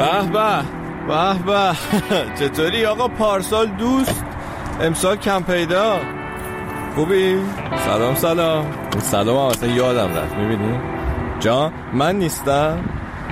به 0.00 0.22
به 0.32 0.64
به. 1.06 1.34
به 1.46 1.74
چطوری 2.38 2.86
آقا 2.86 3.08
پارسال 3.08 3.66
دوست؟ 3.66 4.24
امسال 4.80 5.16
کم 5.16 5.42
پیدا. 5.42 5.98
خوبی؟ 6.94 7.38
سلام 7.86 8.14
سلام. 8.14 8.66
سلام 8.98 9.36
هم 9.36 9.44
اصلا 9.44 9.68
یادم 9.68 10.16
رفت 10.16 10.36
می‌بینی؟ 10.36 10.78
جان 11.40 11.72
من 11.92 12.16
نیستم. 12.16 12.78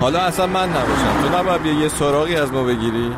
حالا 0.00 0.18
اصلا 0.20 0.46
من 0.46 0.68
نباشم. 0.68 1.22
تو 1.22 1.38
نباید 1.38 1.62
بیا 1.62 1.72
یه 1.72 1.88
سراغی 1.88 2.36
از 2.36 2.52
ما 2.52 2.64
بگیری. 2.64 3.12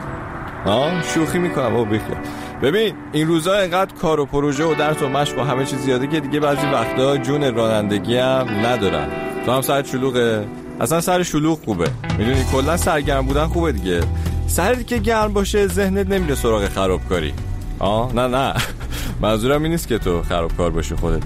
ها؟ 0.67 1.03
شوخی 1.03 1.39
می‌کنم. 1.39 1.77
او 1.77 1.85
بخیر 1.85 2.17
ببین 2.63 2.95
این 3.13 3.27
روزا 3.27 3.59
اینقدر 3.59 3.95
کار 3.95 4.21
و 4.21 4.27
پروژه 4.27 4.65
و 4.65 4.75
درس 4.75 5.03
و 5.03 5.09
مشق 5.09 5.39
و 5.39 5.43
همه 5.43 5.65
چیز 5.65 5.79
زیاده 5.79 6.07
که 6.07 6.21
دیگه 6.21 6.41
بعضی 6.41 6.67
وقتا 6.67 7.17
جون 7.17 7.55
رانندگی 7.55 8.17
هم 8.17 8.47
ندارم 8.67 9.09
تو 9.47 9.53
هم 9.53 9.61
سرت 9.61 9.83
شلوغه؟ 9.83 10.47
اصلا 10.81 11.01
سر 11.01 11.23
شلوغ 11.23 11.65
خوبه. 11.65 11.91
می‌دونی 12.19 12.45
کلا 12.53 12.77
سرگرم 12.77 13.27
بودن 13.27 13.47
خوبه 13.47 13.73
دیگه. 13.73 14.01
سری 14.47 14.85
که 14.85 14.99
گرم 14.99 15.33
باشه 15.33 15.67
ذهنت 15.67 16.11
نمیره 16.11 16.35
سراغ 16.35 16.69
خرابکاری. 16.69 17.33
آه؟ 17.79 18.15
نه 18.15 18.27
نه. 18.27 18.55
منظورم 19.23 19.63
این 19.63 19.73
نیست 19.73 19.89
که 19.89 19.99
تو 19.99 20.23
خرابکار 20.23 20.71
باشی 20.71 20.95
خودت. 20.95 21.23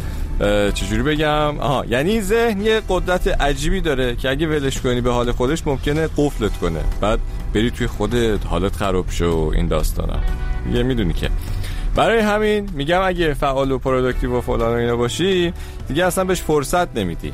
چجوری 0.75 1.03
بگم؟ 1.03 1.59
آها 1.61 1.85
یعنی 1.89 2.21
ذهن 2.21 2.61
یه 2.61 2.83
قدرت 2.89 3.29
عجیبی 3.41 3.81
داره 3.81 4.17
که 4.17 4.31
اگه 4.31 4.47
ولش 4.47 4.81
کنی 4.81 5.01
به 5.01 5.13
حال 5.13 5.33
خودش 5.33 5.67
ممکنه 5.67 6.09
قفلت 6.17 6.59
کنه. 6.59 6.81
بعد 7.01 7.19
بری 7.55 7.71
توی 7.71 7.87
خودت 7.87 8.47
حالت 8.47 8.77
خراب 8.77 9.11
شه 9.11 9.42
و 9.42 9.53
این 9.55 9.69
داستانا. 9.69 10.19
یه 10.73 10.83
می‌دونی 10.83 11.13
که. 11.13 11.31
برای 11.95 12.21
همین 12.21 12.71
میگم 12.73 13.01
اگه 13.05 13.35
فعال 13.35 13.73
و 13.73 13.79
productive 13.79 14.39
و 14.39 14.41
فلان 14.41 14.75
و 14.75 14.77
اینا 14.77 14.97
باشی 14.97 15.53
دیگه 15.89 16.05
اصلا 16.05 16.25
بهش 16.25 16.41
فرصت 16.43 16.97
نمیدی. 16.97 17.33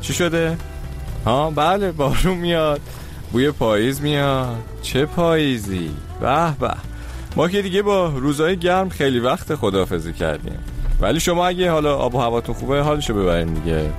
چی 0.00 0.12
شده؟ 0.12 0.56
ها 1.24 1.50
بله 1.50 1.92
بارون 1.92 2.38
میاد. 2.38 2.80
بوی 3.32 3.50
پاییز 3.50 4.00
میاد. 4.00 4.56
چه 4.82 5.06
پاییزی؟ 5.06 5.90
به 6.20 6.54
به. 6.60 6.74
ما 7.36 7.48
که 7.48 7.62
دیگه 7.62 7.82
با 7.82 8.06
روزهای 8.06 8.56
گرم 8.56 8.88
خیلی 8.88 9.18
وقت 9.18 9.54
خدافزی 9.54 10.12
کردیم. 10.12 10.58
ولی 11.00 11.20
شما 11.20 11.46
اگه 11.46 11.70
حالا 11.70 11.96
آب 11.96 12.14
و 12.14 12.18
هواتون 12.18 12.54
خوبه 12.54 12.82
حالشو 12.82 13.14
ببرین 13.14 13.54
دیگه. 13.54 13.90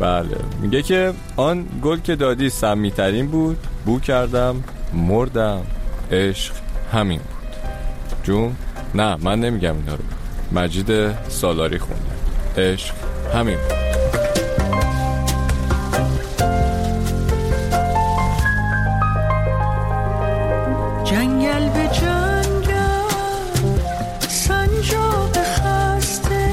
بله. 0.00 0.36
میگه 0.60 0.82
که 0.82 1.12
آن 1.36 1.66
گل 1.82 2.00
که 2.00 2.16
دادی 2.16 2.50
سمیترین 2.50 3.26
بود 3.26 3.58
بو 3.86 4.00
کردم 4.00 4.64
مردم. 4.92 5.60
عشق 6.10 6.54
همین 6.92 7.18
بود. 7.18 7.56
جون 8.22 8.56
نه 8.94 9.16
من 9.20 9.40
نمیگم 9.40 9.76
اینا 9.76 9.94
رو. 9.94 10.04
مجید 10.52 11.12
سالاری 11.28 11.78
خونده. 11.78 12.72
عشق 12.72 12.94
همین 13.34 13.56
بود. 13.56 13.91
جنگل 21.12 21.68
به 21.68 21.88
جنگل 22.00 23.08
سنجاق 24.28 25.36
خسته 25.36 26.50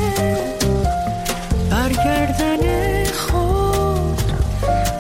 برگردن 1.71 3.05
خود 3.11 4.21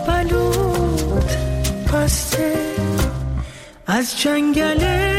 بلود 0.07 1.31
پسته. 1.91 2.53
از 3.87 4.21
جنگل 4.21 5.18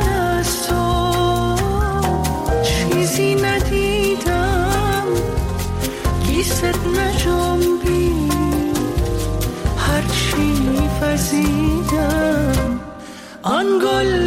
آن 13.79 14.20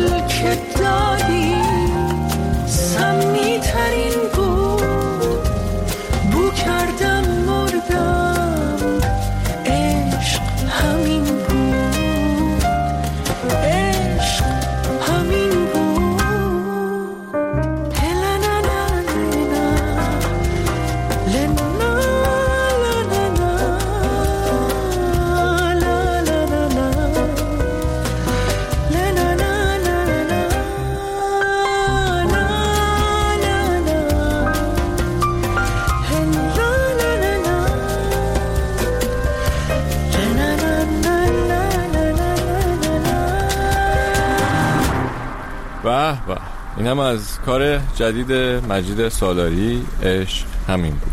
به 45.84 46.12
به. 46.26 46.40
اینم 46.76 46.98
از 46.98 47.40
کار 47.46 47.78
جدید 47.96 48.32
مجید 48.68 49.08
سالاری 49.08 49.82
عشق 50.02 50.46
همین 50.68 50.90
بود. 50.90 51.12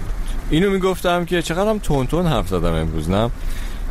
اینو 0.50 0.69
می‌گفتم 0.69 1.25
که 1.25 1.41
چقدرم 1.41 1.79
تون 1.79 2.07
تون 2.07 2.25
حرف 2.25 2.47
زدم 2.47 2.73
امروز 2.73 3.09
نه؟ 3.09 3.29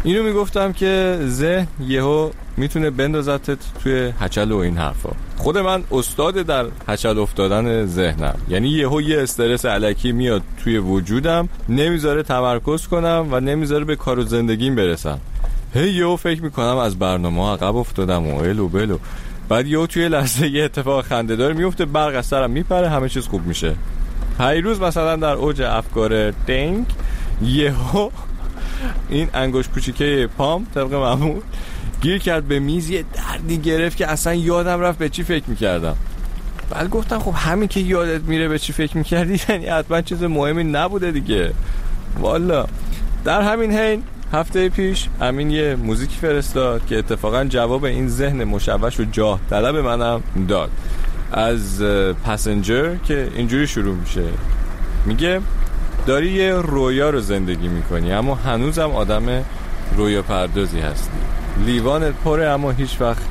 اینو 0.05 0.23
می‌گفتم 0.23 0.73
که 0.73 1.19
ذهن 1.27 1.67
یهو 1.81 2.31
می‌تونه 2.57 2.91
بندازتت 2.91 3.59
توی 3.83 4.13
هچل 4.21 4.53
و 4.53 4.57
این 4.57 4.77
حرفا. 4.77 5.11
خود 5.37 5.59
من 5.59 5.85
استاد 5.93 6.35
در 6.35 6.67
هچل 6.89 7.19
افتادن 7.19 7.87
ذهنم. 7.87 8.35
یعنی 8.49 8.69
یهو 8.69 9.01
یه 9.03 9.23
استرس 9.23 9.65
علکی 9.65 10.13
میاد 10.13 10.43
توی 10.65 10.79
وجودم 10.79 11.49
نمی‌ذاره 11.69 12.23
تمرکز 12.23 12.87
کنم 12.87 13.29
و 13.31 13.41
نمی‌ذاره 13.41 13.85
به 13.85 13.97
کار 13.97 14.19
و 14.19 14.23
زندگیم 14.23 14.75
برسم. 14.75 15.19
هی 15.75 15.91
یهو 15.91 16.17
فکر 16.17 16.43
می‌کنم 16.43 16.77
از 16.77 16.99
برنامه 16.99 17.53
عقب 17.53 17.77
افتادم 17.77 18.27
و 18.27 18.39
الو 18.39 18.69
بلو 18.69 18.99
بعد 19.51 19.67
یهو 19.67 19.87
توی 19.87 20.09
لحظه 20.09 20.49
یه 20.49 20.65
اتفاق 20.65 21.05
خنده 21.05 21.37
داره 21.37 21.55
میفته 21.55 21.85
برق 21.85 22.17
از 22.17 22.27
سرم 22.27 22.51
میپره 22.51 22.89
همه 22.89 23.09
چیز 23.09 23.27
خوب 23.27 23.47
میشه. 23.47 23.75
پیروز 24.39 24.81
مثلا 24.81 25.17
در 25.17 25.33
اوج 25.33 25.63
افکار 25.63 26.31
دنگ 26.31 26.87
یهو 27.43 28.11
این 29.09 29.29
انگوش 29.35 29.69
کوچیکه 29.69 30.29
پام 30.39 30.67
طبق 30.75 30.95
معمول 30.95 31.41
گیر 32.01 32.19
کرد 32.19 32.45
به 32.45 32.59
میز 32.59 32.91
یه 32.91 33.05
دردی 33.15 33.59
گرفت 33.59 33.97
که 33.97 34.11
اصلا 34.11 34.35
یادم 34.35 34.81
رفت 34.81 34.99
به 34.99 35.09
چی 35.09 35.23
فکر 35.23 35.45
می‌کردم. 35.47 35.97
بعد 36.71 36.91
گفتم 36.91 37.19
خب 37.19 37.35
همین 37.37 37.69
که 37.69 37.81
یادت 37.81 38.23
میره 38.23 38.49
به 38.49 38.59
چی 38.59 38.73
فکر 38.73 38.97
می‌کردی 38.97 39.41
یعنی 39.49 39.67
حتما 39.67 40.01
چیز 40.01 40.23
مهمی 40.23 40.65
نبوده 40.65 41.11
دیگه. 41.11 41.53
والا. 42.19 42.67
در 43.25 43.43
همین 43.43 43.73
حین 43.73 44.03
هفته 44.33 44.69
پیش 44.69 45.09
امین 45.21 45.51
یه 45.51 45.77
موزیکی 45.77 46.17
فرستاد 46.17 46.87
که 46.87 46.99
اتفاقا 46.99 47.45
جواب 47.45 47.85
این 47.85 48.09
ذهن 48.09 48.45
مشوش 48.45 49.01
و 49.01 49.05
جاه 49.05 49.41
طلب 49.51 49.77
منم 49.77 50.23
داد. 50.49 50.71
از 51.33 51.83
پسنجر 52.25 52.97
که 52.97 53.29
اینجوری 53.37 53.67
شروع 53.67 53.95
میشه. 53.95 54.25
میگه 55.07 55.41
داری 56.07 56.33
یه 56.33 56.55
رویا 56.55 57.11
رو 57.11 57.21
زندگی 57.21 57.69
می‌کنی 57.69 58.13
اما 58.13 58.35
هنوزم 58.35 58.91
آدم 58.91 59.45
رویا 59.97 60.23
پردازی 60.23 60.81
هستی. 60.81 61.19
لیوانت 61.67 62.15
پره 62.25 62.47
اما 62.47 62.71
هیچ 62.71 63.01
وقت 63.01 63.23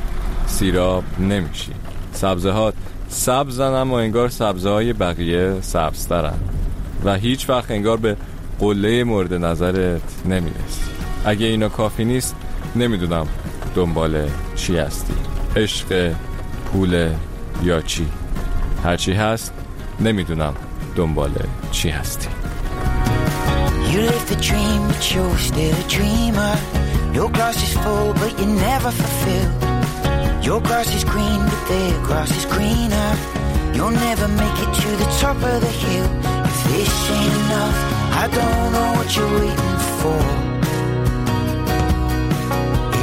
سیراب 0.47 1.03
نمیشی. 1.19 1.71
سبزه 2.13 2.51
هات 2.51 2.73
سبزن 3.09 3.73
اما 3.73 3.99
انگار 3.99 4.29
سبزه 4.29 4.69
های 4.69 4.93
بقیه 4.93 5.53
سبزترن. 5.61 6.37
و 7.05 7.15
هیچ 7.15 7.49
وقت 7.49 7.71
انگار 7.71 7.97
به 7.97 8.15
قله 8.59 9.03
مورد 9.03 9.33
نظرت 9.33 10.01
نمی‌رسی 10.25 10.81
اگه 11.25 11.45
اینا 11.45 11.69
کافی 11.69 12.05
نیست 12.05 12.35
نمی‌دونم 12.75 13.27
دنبال 13.75 14.29
چی 14.55 14.77
هستی 14.77 15.13
عشق 15.55 16.13
پول 16.65 17.09
یا 17.63 17.81
چی 17.81 18.07
هرچی 18.83 19.13
هست 19.13 19.53
نمی‌دونم 19.99 20.53
دنبال 20.95 21.31
چی 21.71 21.89
هستی 21.89 22.27
You 23.91 24.01
lived 24.01 24.31
a 24.37 24.39
dream, 24.49 24.79
but 24.89 25.03
you're 25.13 25.39
still 25.49 25.75
a 25.83 25.87
dreamer. 25.97 26.53
Your 27.17 27.29
glass 27.35 27.57
is 27.67 27.73
full, 27.83 28.13
but 28.21 28.31
you're 28.39 28.57
never 28.69 28.91
fulfilled. 28.99 29.55
Your 30.47 30.61
grass 30.67 30.89
is 30.97 31.03
green, 31.13 31.39
but 31.51 31.61
their 31.71 31.95
grass 32.07 32.31
is 32.39 32.45
greener. 32.53 33.11
You'll 33.75 33.97
never 34.09 34.27
make 34.43 34.57
it 34.65 34.71
to 34.81 34.89
the 35.01 35.09
top 35.21 35.37
of 35.51 35.57
the 35.65 35.73
hill. 35.83 36.07
If 36.49 36.57
this 36.71 36.93
ain't 37.17 37.35
enough, 37.43 37.98
I 38.21 38.27
don't 38.27 38.73
know 38.73 38.89
what 38.97 39.15
you're 39.15 39.33
waiting 39.39 39.79
for. 39.99 40.19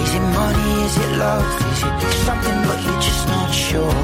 Is 0.03 0.11
it 0.19 0.27
money? 0.41 0.73
Is 0.87 0.97
it 1.05 1.13
love? 1.17 1.49
Is 1.73 1.81
it 1.89 2.17
something, 2.27 2.59
but 2.69 2.79
you're 2.85 3.01
just 3.01 3.25
not 3.27 3.51
sure? 3.51 3.97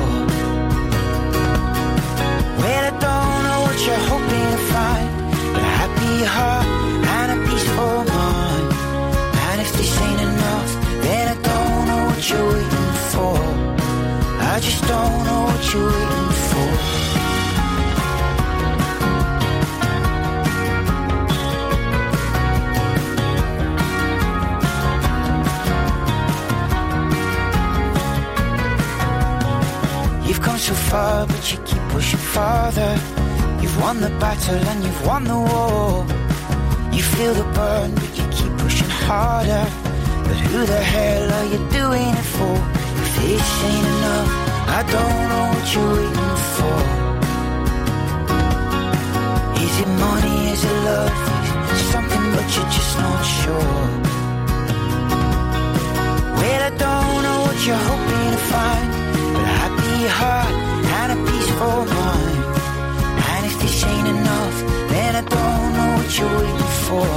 Well, 2.60 2.84
I 2.90 2.94
don't 3.06 3.38
know 3.46 3.60
what 3.66 3.78
you're 3.84 4.04
hoping 4.12 4.48
to 4.54 4.60
find. 4.72 5.08
But 5.52 5.62
a 5.62 5.72
happy 5.80 6.16
heart 6.34 6.66
and 7.16 7.28
a 7.36 7.38
peaceful 7.46 7.96
mind. 8.16 8.68
And 9.48 9.60
if 9.60 9.70
this 9.76 9.92
ain't 10.06 10.20
enough, 10.30 10.70
then 11.04 11.24
I 11.34 11.36
don't 11.50 11.80
know 11.88 12.02
what 12.08 12.22
you're 12.30 12.48
waiting 12.56 12.92
for. 13.12 13.36
I 14.52 14.60
just 14.66 14.82
don't 14.88 15.18
know 15.26 15.40
what 15.48 15.62
you're 15.74 15.92
waiting 15.92 16.32
for. 16.48 17.31
Far, 30.92 31.26
but 31.26 31.44
you 31.50 31.58
keep 31.68 31.82
pushing 31.94 32.24
farther. 32.34 32.92
You've 33.62 33.78
won 33.84 33.96
the 34.06 34.12
battle 34.22 34.62
and 34.70 34.78
you've 34.84 35.02
won 35.10 35.22
the 35.32 35.40
war. 35.50 36.04
You 36.96 37.02
feel 37.14 37.34
the 37.42 37.48
burn, 37.56 37.90
but 38.00 38.10
you 38.18 38.26
keep 38.36 38.52
pushing 38.62 38.92
harder. 39.06 39.64
But 40.26 40.38
who 40.46 40.58
the 40.74 40.82
hell 40.94 41.26
are 41.38 41.48
you 41.52 41.60
doing 41.80 42.10
it 42.22 42.28
for? 42.36 42.56
If 43.02 43.10
this 43.18 43.48
ain't 43.70 43.88
enough, 43.94 44.30
I 44.78 44.80
don't 44.94 45.22
know 45.30 45.44
what 45.52 45.66
you're 45.72 45.92
waiting 45.96 46.36
for. 46.56 46.78
Is 49.64 49.74
it 49.84 49.90
money? 50.06 50.38
Is 50.54 50.62
it 50.70 50.78
love? 50.88 51.16
Is 51.72 51.80
it 51.84 51.88
something, 51.94 52.26
but 52.36 52.46
you're 52.54 52.72
just 52.78 52.94
not 53.04 53.22
sure? 53.38 53.80
Well, 56.38 56.62
I 56.70 56.72
don't 56.84 57.18
know 57.26 57.38
what 57.46 57.58
you're 57.66 57.84
hoping 57.90 58.28
to 58.36 58.42
find, 58.52 58.88
but 59.34 59.44
a 59.50 59.54
happy 59.62 59.96
heart 60.20 60.41
what 66.12 66.20
you're 66.20 66.38
waiting 66.38 66.72
for. 66.88 67.08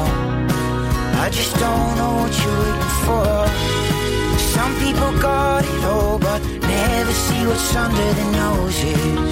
I 1.19 1.29
just 1.29 1.53
don't 1.55 1.97
know 1.99 2.13
what 2.21 2.33
you're 2.41 2.59
waiting 2.63 2.93
for. 3.05 3.27
Some 4.55 4.73
people 4.79 5.11
got 5.19 5.65
it 5.65 5.83
all, 5.83 6.17
but 6.17 6.41
never 6.61 7.11
see 7.11 7.45
what's 7.45 7.75
under 7.75 8.09
their 8.13 8.31
noses. 8.31 9.31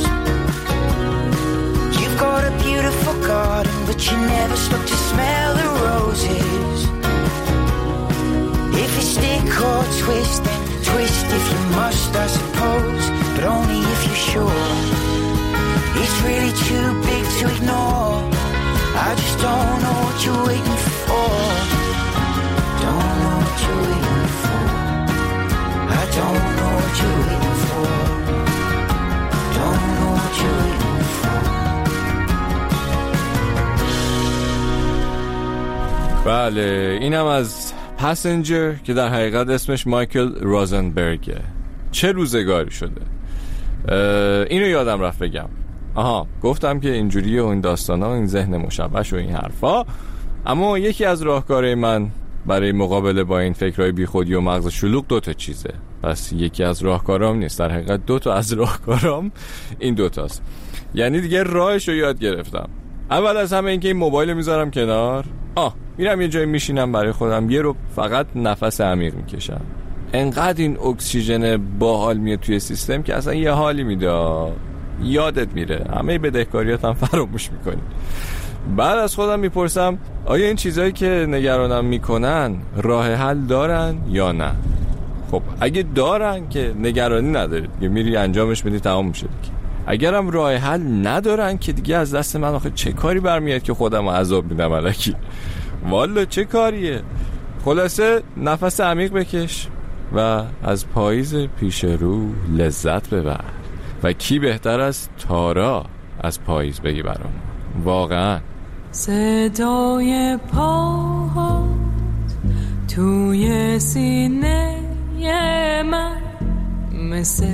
You've 1.97 2.19
got 2.19 2.43
a 2.43 2.51
beautiful 2.61 3.13
garden, 3.25 3.73
but 3.85 3.99
you 4.11 4.17
never 4.17 4.55
stop 4.57 4.85
to 4.85 4.97
smell 5.09 5.53
the 5.55 5.69
roses. 5.87 6.79
If 8.83 8.91
you 8.97 9.05
stick 9.15 9.47
or 9.69 9.83
twist, 10.03 10.43
then 10.43 10.61
twist 10.83 11.25
if 11.39 11.45
you 11.53 11.59
must, 11.79 12.13
I 12.13 12.27
suppose. 12.27 13.03
But 13.35 13.45
only 13.45 13.79
if 13.93 14.07
you're 14.07 14.23
sure. 14.33 14.65
It's 16.01 16.17
really 16.27 16.53
too 16.67 17.01
big 17.07 17.23
to 17.39 17.55
ignore. 17.55 18.32
I 18.95 19.15
just 19.15 19.37
don't 19.39 19.81
know 19.83 19.97
what 20.05 20.17
you're 20.25 20.43
waiting 20.49 20.79
for. 21.05 21.27
Don't 22.83 23.13
know 23.21 23.35
what 23.41 23.57
you're 23.63 23.83
waiting 23.89 24.27
for. 24.41 24.61
I 26.01 26.03
don't 26.19 26.45
know 26.57 26.71
what 26.79 26.93
you're 27.01 27.19
waiting 27.27 27.57
for. 27.67 27.87
Don't 29.57 29.85
know 29.97 30.11
what 30.17 30.33
you're 30.41 30.59
waiting 30.61 31.03
for. 31.19 31.41
بله 36.25 36.97
اینم 37.01 37.25
از 37.25 37.73
پسنجر 37.97 38.73
که 38.73 38.93
در 38.93 39.09
حقیقت 39.09 39.49
اسمش 39.49 39.87
مایکل 39.87 40.35
رازنبرگه 40.41 41.41
چه 41.91 42.11
روزگاری 42.11 42.71
شده 42.71 43.01
اینو 44.49 44.67
یادم 44.67 45.01
رفت 45.01 45.19
بگم 45.19 45.49
آها 45.95 46.27
گفتم 46.41 46.79
که 46.79 46.91
اینجوریه 46.91 47.41
و 47.41 47.45
این 47.45 47.61
داستان 47.61 48.03
ها 48.03 48.15
این 48.15 48.27
ذهن 48.27 48.57
مشوش 48.57 49.13
و 49.13 49.15
این 49.15 49.29
حرفا. 49.29 49.83
اما 50.45 50.77
یکی 50.77 51.05
از 51.05 51.21
راهکارهای 51.21 51.75
من 51.75 52.11
برای 52.45 52.71
مقابله 52.71 53.23
با 53.23 53.39
این 53.39 53.53
فکرهای 53.53 53.91
بیخودی 53.91 54.33
و 54.33 54.41
مغز 54.41 54.67
شلوغ 54.67 55.07
دوتا 55.07 55.33
چیزه. 55.33 55.73
پس 56.03 56.33
یکی 56.33 56.63
از 56.63 56.83
راهکارام 56.83 57.37
نیست 57.37 57.59
در 57.59 57.71
حقیقت 57.71 58.05
دوتا 58.05 58.33
از 58.33 58.53
راهکارام 58.59 59.31
این 59.79 59.93
دوتاست 59.93 60.41
یعنی 60.95 61.21
دیگه 61.21 61.43
راهش 61.43 61.87
رو 61.89 61.95
یاد 61.95 62.19
گرفتم. 62.19 62.69
اول 63.11 63.37
از 63.37 63.53
همه 63.53 63.71
اینکه 63.71 63.87
این 63.87 63.97
موبایل 63.97 64.33
می‌ذارم 64.33 64.71
کنار. 64.71 65.25
آه 65.55 65.75
میرم 65.97 66.21
یه 66.21 66.27
جایی 66.27 66.45
میشینم 66.45 66.91
برای 66.91 67.11
خودم 67.11 67.49
یه 67.49 67.61
رو 67.61 67.75
فقط 67.95 68.27
نفس 68.35 68.81
عمیق 68.81 69.15
می‌کشم. 69.15 69.61
انقدر 70.13 70.61
این 70.61 70.79
اکسیژن 70.79 71.57
باحال 71.57 72.17
میاد 72.17 72.39
توی 72.39 72.59
سیستم 72.59 73.03
که 73.03 73.15
اصلا 73.15 73.33
یه 73.33 73.51
حالی 73.51 73.83
میده. 73.83 74.11
یادت 75.01 75.53
میره. 75.53 75.85
همه 75.97 76.17
بدهکاریات 76.17 76.85
هم 76.85 76.93
فراموش 76.93 77.51
می‌کنی. 77.51 77.81
بعد 78.77 78.97
از 78.97 79.15
خودم 79.15 79.39
می‌پرسم 79.39 79.97
آیا 80.25 80.47
این 80.47 80.55
چیزهایی 80.55 80.91
که 80.91 81.25
نگرانم 81.29 81.85
می‌کنن 81.85 82.55
راه 82.77 83.13
حل 83.13 83.39
دارن 83.39 83.95
یا 84.09 84.31
نه؟ 84.31 84.51
خب 85.31 85.41
اگه 85.59 85.85
دارن 85.95 86.49
که 86.49 86.73
نگرانی 86.81 87.31
ندارید. 87.31 87.69
که 87.81 87.87
میری 87.87 88.15
انجامش 88.15 88.63
بدی 88.63 88.79
تمام 88.79 89.07
میشه 89.07 89.27
دیگه. 89.27 89.53
اگرم 89.87 90.29
راه 90.29 90.55
حل 90.55 91.07
ندارن 91.07 91.57
که 91.57 91.73
دیگه 91.73 91.95
از 91.95 92.13
دست 92.15 92.35
من 92.35 92.53
آخه 92.53 92.71
چه 92.75 92.91
کاری 92.91 93.19
برمیاد 93.19 93.63
که 93.63 93.73
خودم 93.73 94.09
عذاب 94.09 94.45
میدم 94.51 94.71
الکی؟ 94.71 95.15
والا 95.89 96.25
چه 96.25 96.45
کاریه؟ 96.45 97.01
خلاصه 97.65 98.21
نفس 98.37 98.81
عمیق 98.81 99.13
بکش 99.13 99.67
و 100.15 100.43
از 100.63 100.87
پاییز 100.87 101.35
پیش 101.35 101.83
رو 101.83 102.27
لذت 102.57 103.09
ببر. 103.09 103.62
و 104.03 104.13
کی 104.13 104.39
بهتر 104.39 104.79
از 104.79 105.09
تارا 105.27 105.85
از 106.21 106.41
پاییز 106.43 106.79
بگی 106.79 107.01
برام؟ 107.01 107.33
واقعا. 107.83 108.39
صدای 108.91 110.37
پاهات 110.53 111.69
توی 112.95 113.79
سینه 113.79 114.79
من 115.83 116.17
مثل 116.93 117.47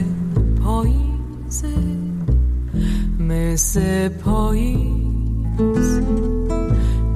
پاییزه 0.63 1.73
مثل 3.19 4.09
پاییز. 4.09 4.89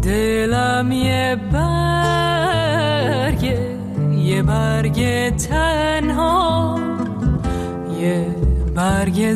دلم 0.01 0.91
یه 0.91 1.37
برگه 1.51 2.59
یه 4.11 4.43
برگ 4.43 5.29
تنها 5.35 6.79
یه 7.99 8.42
برگ 8.75 9.35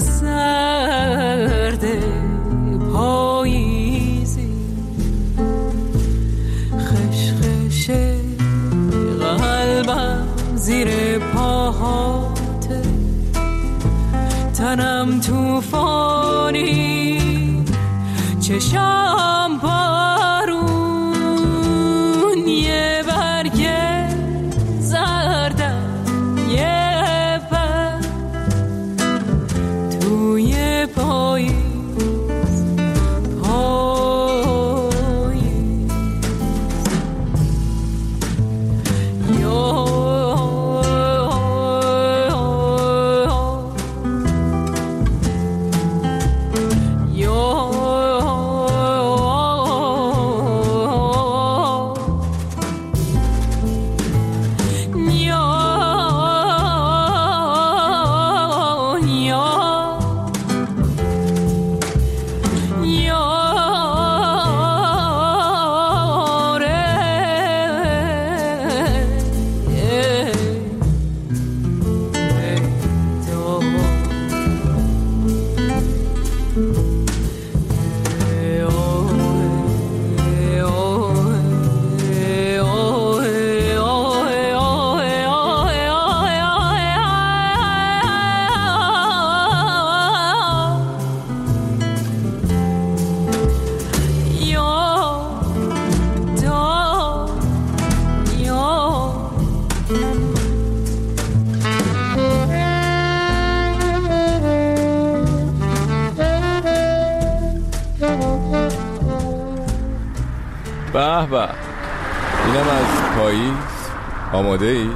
آماده 114.33 114.65
ای؟ 114.65 114.87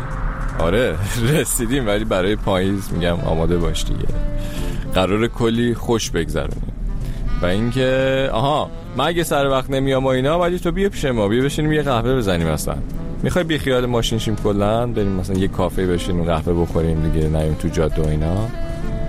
آره 0.59 0.95
رسیدیم 1.33 1.87
ولی 1.87 2.05
برای 2.05 2.35
پاییز 2.35 2.93
میگم 2.93 3.19
آماده 3.19 3.57
باش 3.57 3.83
دیگه. 3.85 4.05
قرار 4.93 5.27
کلی 5.27 5.73
خوش 5.73 6.11
بگذرونیم 6.11 6.71
و 7.41 7.45
اینکه 7.45 8.29
آها 8.33 8.69
من 8.97 9.05
اگه 9.05 9.23
سر 9.23 9.47
وقت 9.47 9.69
نمیام 9.69 10.03
و 10.03 10.07
اینا 10.07 10.39
ولی 10.39 10.59
تو 10.59 10.71
بیا 10.71 10.89
پیش 10.89 11.05
ما 11.05 11.27
بیا 11.27 11.43
بشینیم 11.43 11.71
یه 11.71 11.81
قهوه 11.81 12.15
بزنیم 12.15 12.47
اصلا. 12.47 12.75
می‌خوای 13.23 13.43
بی 13.43 13.57
خیال 13.57 13.85
ماشین 13.85 14.19
شیم 14.19 14.35
کلا؟ 14.35 14.87
بریم 14.87 15.11
مثلا 15.11 15.35
یه 15.39 15.47
کافه 15.47 15.87
بشینیم 15.87 16.23
قهوه 16.23 16.61
بخوریم 16.61 17.11
دیگه 17.11 17.27
نیم 17.27 17.53
تو 17.53 17.67
جاده 17.67 18.01
و 18.01 18.07
اینا؟ 18.07 18.47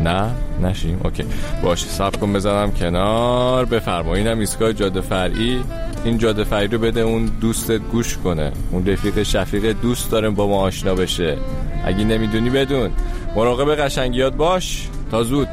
نه؟ 0.02 0.30
نشیم 0.62 1.00
اوکی. 1.04 1.24
باشه 1.62 1.86
سب 1.86 2.16
کن 2.16 2.32
بزنم 2.32 2.72
کنار. 2.72 3.64
بفرما 3.64 4.14
اینم 4.14 4.38
ایستگاه 4.38 4.72
جاده 4.72 5.00
فرعی. 5.00 5.60
این 6.04 6.18
جاده 6.18 6.44
فرعی 6.44 6.66
رو 6.66 6.78
بده 6.78 7.00
اون 7.00 7.26
دوستت 7.40 7.80
گوش 7.80 8.16
کنه. 8.16 8.52
اون 8.70 8.86
رفیق 8.86 9.22
شفیق 9.22 9.76
دوست 9.82 10.10
داره 10.10 10.30
با 10.30 10.46
ما 10.46 10.60
آشنا 10.60 10.94
بشه. 10.94 11.38
اگه 11.84 12.04
نمی‌دونی 12.04 12.50
بدون. 12.50 12.90
مراقب 13.36 13.74
قشنگیات 13.74 14.34
باش. 14.34 14.88
تا 15.10 15.22
زود. 15.22 15.48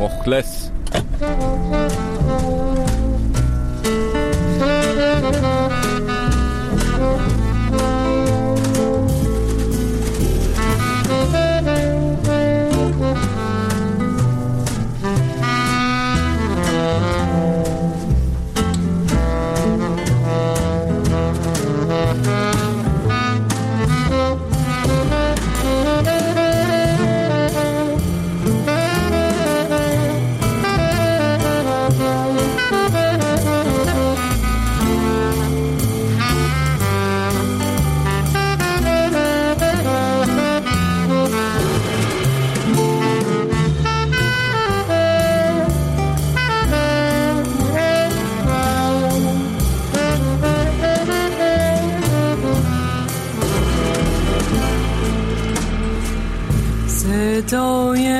مخلص. 0.00 0.68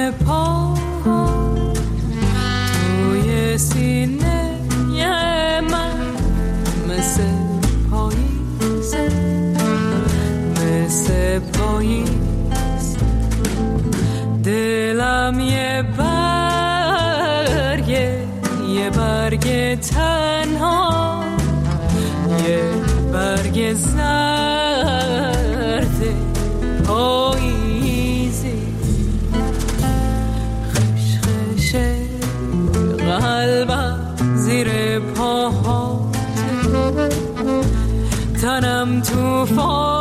صدای 0.04 0.10
پا 0.10 0.74
توی 3.04 3.58
سینه 3.58 4.58
من 5.60 5.96
مثل 6.88 7.22
پاییز. 7.90 8.94
مثل 10.56 11.38
پاییز. 11.38 12.96
برگ 18.90 19.80
تنها. 19.80 21.24
یه 22.48 22.70
برگ 23.12 23.76
to 39.04 39.46
fall 39.54 39.93